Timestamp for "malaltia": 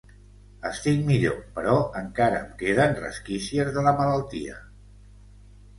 4.03-4.59